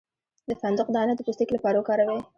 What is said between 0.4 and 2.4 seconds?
د فندق دانه د پوستکي لپاره وکاروئ